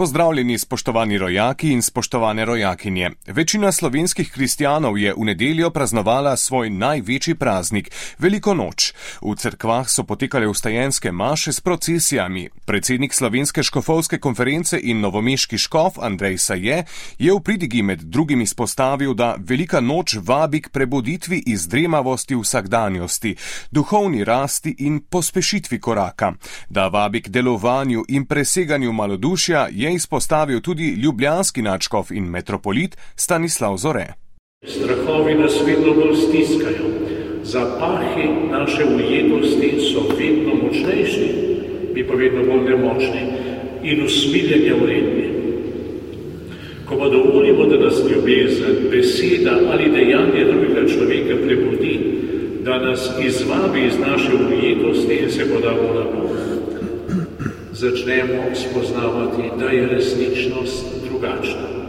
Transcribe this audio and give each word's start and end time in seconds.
Pozdravljeni, 0.00 0.58
spoštovani 0.58 1.18
rojaki 1.18 1.72
in 1.72 1.82
spoštovane 1.82 2.44
rojakinje. 2.44 3.10
Večina 3.26 3.72
slovenskih 3.72 4.32
kristijanov 4.32 4.98
je 4.98 5.12
v 5.12 5.24
nedeljo 5.24 5.70
praznovala 5.70 6.36
svoj 6.36 6.70
največji 6.70 7.34
praznik, 7.34 7.90
Veliko 8.18 8.54
noč. 8.54 8.94
V 9.20 9.34
cerkvah 9.36 9.88
so 9.88 10.04
potekale 10.04 10.48
ustajenske 10.48 11.12
maše 11.12 11.52
s 11.52 11.60
procesijami. 11.60 12.48
Predsednik 12.64 13.14
Slovenske 13.14 13.62
škofovske 13.62 14.18
konference 14.18 14.80
in 14.82 15.00
novomeški 15.00 15.58
škof 15.58 15.98
Andrej 15.98 16.38
Saje 16.38 16.84
je 17.18 17.34
v 17.34 17.40
pridigi 17.40 17.82
med 17.82 18.00
drugim 18.00 18.40
izpostavil, 18.40 19.14
da 19.14 19.36
Velika 19.38 19.80
noč 19.80 20.16
vabi 20.22 20.62
k 20.62 20.68
prebuditvi 20.68 21.42
iz 21.46 21.68
dremavosti 21.68 22.36
vsakdanjosti, 22.36 23.36
duhovni 23.70 24.24
rasti 24.24 24.74
in 24.78 25.00
pospešitvi 25.00 25.80
koraka, 25.80 26.32
da 26.70 26.88
vabi 26.88 27.20
k 27.20 27.28
delovanju 27.28 28.04
in 28.08 28.26
preseganju 28.26 28.92
malodušja 28.92 29.68
je 29.70 29.89
izpostavil 29.94 30.60
tudi 30.60 30.88
ljubljanski 31.02 31.62
načkov 31.62 32.06
in 32.10 32.24
metropolit 32.24 32.96
Stanislav 33.16 33.76
Zore. 33.76 34.06
Strahovi 34.66 35.34
nas 35.34 35.54
vedno 35.66 35.94
bolj 35.94 36.16
stiskajo, 36.16 36.86
zapahi 37.42 38.28
naše 38.50 38.84
ujetosti 38.84 39.70
so 39.80 40.00
vedno 40.18 40.54
močnejši, 40.54 41.28
mi 41.94 42.06
pa 42.06 42.14
vedno 42.14 42.44
bolj 42.44 42.70
nemočni 42.70 43.22
in 43.82 44.04
usmiljenja 44.04 44.74
vredni. 44.82 45.30
Ko 46.88 46.98
pa 46.98 47.08
dovolimo, 47.08 47.66
da 47.66 47.76
nas 47.84 47.98
ljubezen, 48.10 48.76
beseda 48.90 49.58
ali 49.72 49.90
dejanje 49.90 50.44
drugega 50.44 50.88
človeka 50.88 51.34
prebudi, 51.46 51.98
da 52.64 52.78
nas 52.78 53.10
izvabi 53.26 53.86
iz 53.86 53.98
naše 53.98 54.30
ujetosti 54.34 55.14
in 55.14 55.30
se 55.30 55.44
podamo 55.54 55.94
na 55.94 56.04
pot 56.04 56.59
začnemo 57.80 58.54
spoznavati, 58.54 59.50
da 59.58 59.64
je 59.64 59.86
resničnost 59.86 60.84
drugačna. 61.04 61.80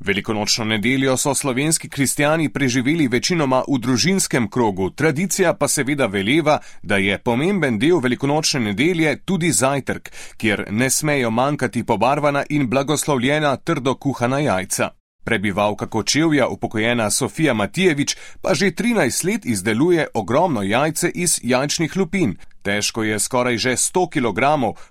Velikonočno 0.00 0.64
nedeljo 0.64 1.16
so 1.16 1.34
slovenski 1.34 1.88
kristijani 1.88 2.48
preživeli 2.48 3.08
večinoma 3.08 3.62
v 3.68 3.78
družinskem 3.78 4.50
krogu, 4.50 4.90
tradicija 4.90 5.54
pa 5.54 5.68
seveda 5.68 6.06
veleva, 6.06 6.58
da 6.82 6.96
je 6.96 7.18
pomemben 7.18 7.78
del 7.78 7.98
velikonočne 7.98 8.60
nedelje 8.60 9.16
tudi 9.24 9.52
zajtrk, 9.52 10.10
kjer 10.36 10.64
ne 10.70 10.90
smejo 10.90 11.30
manjkati 11.30 11.84
pobarvana 11.84 12.44
in 12.48 12.68
blagoslovljena 12.68 13.56
trdo 13.56 13.94
kuhana 13.94 14.38
jajca. 14.38 14.95
Prebivalka 15.26 15.86
Kočevja, 15.86 16.46
upokojena 16.48 17.10
Sofija 17.10 17.54
Matijevič, 17.54 18.16
pa 18.42 18.54
že 18.54 18.70
13 18.70 19.26
let 19.26 19.46
izdeluje 19.46 20.06
ogromno 20.14 20.62
jajce 20.62 21.10
iz 21.14 21.40
jajčnih 21.42 21.96
lupin. 21.96 22.36
Težko 22.62 23.02
je 23.02 23.18
skoraj 23.18 23.58
že 23.58 23.72
100 23.76 24.08
kg, 24.10 24.38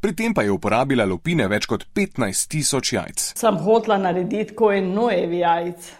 pri 0.00 0.14
tem 0.14 0.34
pa 0.34 0.42
je 0.42 0.54
uporabila 0.54 1.04
lupine 1.04 1.48
več 1.48 1.66
kot 1.66 1.86
15 1.94 2.48
tisoč 2.48 2.92
jajc. 2.92 3.18
Sem 3.42 3.58
hotla 3.58 3.98
narediti 3.98 4.54
ko 4.54 4.70
en 4.72 4.94
nojevi 4.94 5.42
jajc. 5.42 5.90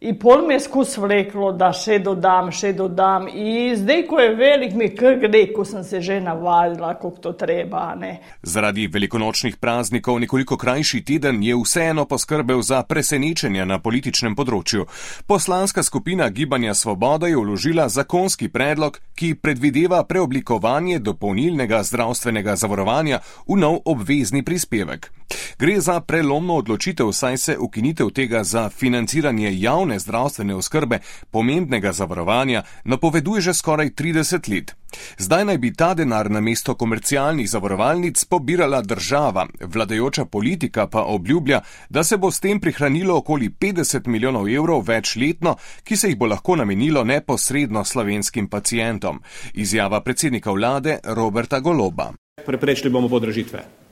In 0.00 0.14
pol 0.14 0.44
me 0.46 0.54
je 0.54 0.60
skus 0.60 0.92
vleklo, 1.02 1.48
da 1.58 1.72
še 1.74 1.96
dodam, 1.98 2.52
še 2.54 2.68
dodam. 2.78 3.24
In 3.26 3.72
zdaj, 3.80 4.04
ko 4.06 4.20
je 4.22 4.28
velik, 4.38 4.76
mi 4.78 4.92
kar 4.94 5.16
gre, 5.18 5.40
ko 5.50 5.64
sem 5.66 5.82
se 5.82 5.98
že 5.98 6.20
navadila, 6.22 6.92
kako 6.94 7.18
to 7.24 7.32
treba. 7.34 7.96
Ne. 7.98 8.12
Zaradi 8.46 8.86
velikonočnih 8.86 9.56
praznikov 9.58 10.20
nekoliko 10.22 10.54
krajši 10.54 11.02
teden 11.02 11.42
je 11.42 11.58
vseeno 11.58 12.06
poskrbel 12.06 12.62
za 12.62 12.84
presenečenja 12.86 13.66
na 13.66 13.82
političnem 13.82 14.38
področju. 14.38 14.86
Poslanska 15.26 15.82
skupina 15.82 16.30
Gibanja 16.30 16.78
Svoboda 16.78 17.26
je 17.26 17.42
vložila 17.42 17.90
zakonski 17.90 18.52
predlog, 18.54 19.02
ki 19.18 19.34
predvideva 19.34 20.04
preoblikovanje 20.06 21.02
dopolnilnega 21.02 21.82
zdravstvenega 21.82 22.54
zavarovanja 22.54 23.24
v 23.50 23.58
nov 23.66 23.82
obvezni 23.82 24.46
prispevek. 24.46 25.10
Gre 25.58 25.80
za 25.80 26.00
prelomno 26.00 26.56
odločitev, 26.56 27.12
saj 27.12 27.36
se 27.36 27.58
ukinitev 27.58 28.10
tega 28.10 28.44
za 28.44 28.68
financiranje 28.68 29.60
javne 29.60 29.98
zdravstvene 29.98 30.54
oskrbe 30.54 30.98
pomembnega 31.30 31.92
zavarovanja 31.92 32.62
napoveduje 32.84 33.40
že 33.40 33.54
skoraj 33.54 33.90
30 33.90 34.50
let. 34.54 34.74
Zdaj 35.18 35.44
naj 35.44 35.58
bi 35.58 35.72
ta 35.74 35.94
denar 35.94 36.30
na 36.30 36.40
mesto 36.40 36.74
komercialnih 36.74 37.50
zavarovalnic 37.50 38.24
pobirala 38.24 38.82
država, 38.82 39.46
vladajoča 39.60 40.24
politika 40.24 40.86
pa 40.86 41.02
obljublja, 41.02 41.60
da 41.88 42.04
se 42.04 42.16
bo 42.16 42.30
s 42.30 42.40
tem 42.40 42.60
prihranilo 42.60 43.16
okoli 43.16 43.50
50 43.50 44.06
milijonov 44.06 44.48
evrov 44.48 44.84
več 44.88 45.16
letno, 45.16 45.56
ki 45.84 45.96
se 45.96 46.08
jih 46.08 46.16
bo 46.18 46.26
lahko 46.26 46.56
namenilo 46.56 47.04
neposredno 47.04 47.84
slovenskim 47.84 48.48
pacijentom. 48.48 49.20
Izjava 49.54 50.00
predsednika 50.00 50.50
vlade 50.50 50.98
Roberta 51.04 51.60
Goloba. 51.60 52.12
Preprečili 52.46 52.90
bomo 52.90 53.08
podražitve 53.08 53.87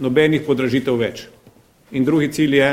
nobenih 0.00 0.42
podražitev 0.46 0.96
več. 0.98 1.26
In 1.92 2.04
drugi 2.04 2.30
cilj 2.32 2.56
je, 2.56 2.70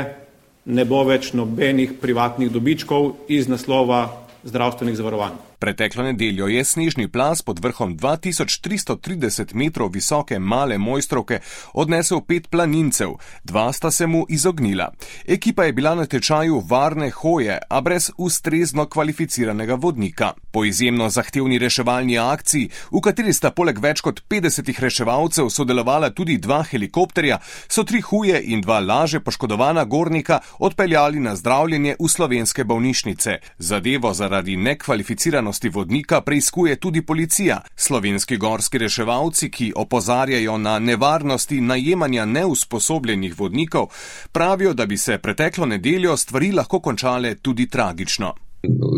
ne 0.68 0.84
bo 0.84 1.02
več 1.08 1.32
nobenih 1.36 1.96
privatnih 2.00 2.50
dobičkov 2.52 3.28
iz 3.28 3.48
naslova 3.48 4.06
zdravstvenih 4.44 4.96
zavarovanj. 4.96 5.47
Preteklo 5.58 6.02
nedeljo 6.02 6.46
je 6.46 6.64
snežni 6.64 7.08
plas 7.08 7.42
pod 7.42 7.58
vrhom 7.58 7.96
2330 7.98 9.54
metrov 9.54 9.90
visoke 9.90 10.38
male 10.38 10.78
mojstrovke 10.78 11.40
odnesel 11.74 12.20
pet 12.20 12.46
planincev, 12.50 13.16
dva 13.44 13.72
sta 13.72 13.90
se 13.90 14.06
mu 14.06 14.26
izognila. 14.28 14.92
Ekipa 15.26 15.64
je 15.64 15.72
bila 15.72 15.94
na 15.94 16.06
tečaju 16.06 16.60
varne 16.60 17.10
hoje, 17.10 17.58
a 17.70 17.80
brez 17.80 18.10
ustrezno 18.18 18.86
kvalificiranega 18.86 19.74
vodnika. 19.74 20.32
Po 20.50 20.64
izjemno 20.64 21.08
zahtevni 21.08 21.58
reševalni 21.58 22.18
akciji, 22.18 22.70
v 22.92 23.00
kateri 23.00 23.32
sta 23.32 23.50
poleg 23.50 23.82
več 23.82 24.00
kot 24.00 24.22
50 24.30 24.80
reševalcev 24.80 25.50
sodelovala 25.50 26.10
tudi 26.10 26.38
dva 26.38 26.62
helikopterja, 26.62 27.40
so 27.68 27.82
tri 27.82 28.00
huje 28.00 28.42
in 28.42 28.62
dva 28.62 28.78
laže 28.80 29.20
poškodovana 29.20 29.84
gornika 29.84 30.38
odpeljali 30.58 31.20
na 31.20 31.34
zdravljenje 31.36 31.96
v 31.98 32.08
slovenske 32.08 32.64
bolnišnice. 32.64 33.38
Zadevo 33.58 34.14
zaradi 34.14 34.56
nekvalificiranosti 34.56 35.47
varnosti 35.48 35.68
vodnika 35.68 36.20
preizkuje 36.20 36.76
tudi 36.76 37.02
policija. 37.02 37.62
Slovenski 37.76 38.36
gorski 38.36 38.78
reševalci, 38.78 39.50
ki 39.50 39.72
opozarjajo 39.76 40.58
na 40.58 40.78
nevarnosti 40.78 41.60
najemanja 41.60 42.24
neusposobljenih 42.24 43.38
vodnikov, 43.38 43.86
pravijo, 44.32 44.74
da 44.74 44.86
bi 44.86 44.96
se 44.96 45.18
preteklo 45.18 45.66
nedeljo 45.66 46.16
stvari 46.16 46.52
lahko 46.52 46.80
končale 46.80 47.34
tudi 47.34 47.66
tragično. 47.68 48.34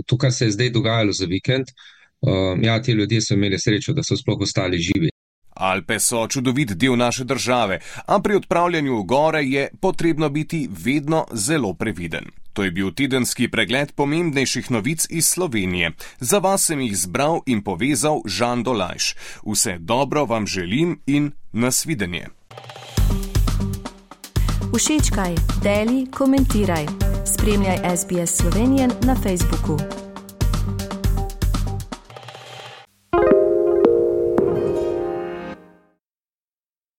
To, 0.07 0.17
kar 0.19 0.33
se 0.33 0.45
je 0.45 0.51
zdaj 0.51 0.71
dogajalo 0.71 1.13
za 1.13 1.27
vikend, 1.27 1.67
uh, 1.67 2.59
ja, 2.63 2.83
ti 2.83 2.93
ljudje 2.93 3.21
so 3.21 3.35
imeli 3.35 3.59
srečo, 3.59 3.93
da 3.93 4.03
so 4.03 4.17
sploh 4.17 4.41
ostali 4.41 4.79
živi. 4.79 5.11
Alpe 5.61 5.99
so 6.01 6.27
čudovit 6.27 6.73
del 6.73 6.97
naše 6.97 7.25
države, 7.25 7.81
a 8.07 8.21
pri 8.21 8.35
odpravljanju 8.35 8.99
v 8.99 9.03
gore 9.05 9.43
je 9.45 9.69
potrebno 9.81 10.29
biti 10.29 10.69
vedno 10.85 11.27
zelo 11.33 11.75
previden. 11.75 12.25
To 12.53 12.65
je 12.65 12.71
bil 12.71 12.91
tedenski 12.93 13.49
pregled 13.49 13.93
pomembnejših 13.93 14.71
novic 14.71 15.07
iz 15.11 15.29
Slovenije. 15.29 15.93
Za 16.21 16.39
vas 16.39 16.65
sem 16.67 16.81
jih 16.81 16.97
zbral 16.97 17.41
in 17.47 17.63
povezal 17.63 18.21
Žan 18.27 18.63
Dolajš. 18.63 19.15
Vse 19.47 19.79
dobro 19.79 20.25
vam 20.25 20.47
želim 20.47 21.01
in 21.07 21.33
nasvidenje. 21.53 22.27
Všečkaj, 24.77 25.35
deli, 25.63 26.07
komentiraj. 26.11 26.87
Spremljaj 27.27 27.97
SBS 27.97 28.37
Slovenijo 28.37 28.89
na 29.03 29.15
Facebooku. 29.15 30.00